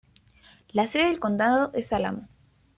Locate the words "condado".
1.19-1.69